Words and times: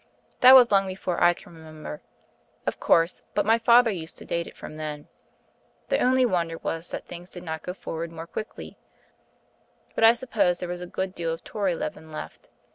That 0.39 0.55
was 0.55 0.71
long 0.71 0.87
before 0.87 1.23
I 1.23 1.35
can 1.35 1.53
remember, 1.53 2.01
of 2.65 2.79
course, 2.79 3.21
but 3.35 3.45
my 3.45 3.59
father 3.59 3.91
used 3.91 4.17
to 4.17 4.25
date 4.25 4.47
it 4.47 4.57
from 4.57 4.77
then. 4.77 5.07
The 5.89 5.99
only 5.99 6.25
wonder 6.25 6.57
was 6.57 6.89
that 6.89 7.05
things 7.05 7.29
did 7.29 7.43
not 7.43 7.61
go 7.61 7.75
forward 7.75 8.11
more 8.11 8.25
quickly; 8.25 8.79
but 9.93 10.03
I 10.03 10.13
suppose 10.13 10.57
there 10.57 10.67
was 10.67 10.81
a 10.81 10.87
good 10.87 11.13
deal 11.13 11.31
of 11.31 11.43
Tory 11.43 11.75
leaven 11.75 12.11
left. 12.11 12.49